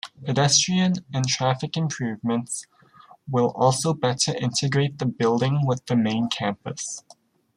[0.25, 2.65] Pedestrian and traffic improvements
[3.29, 7.03] will also better integrate the building with the main campus.